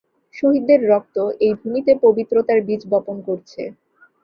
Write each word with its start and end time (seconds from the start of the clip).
শহীদদের 0.33 0.79
রক্ত 0.89 1.15
এই 1.45 1.53
ভূমিতে 1.59 1.91
পবিত্রতার 2.05 2.59
বীজ 2.67 2.81
বপন 2.91 3.17
করছে। 3.27 3.61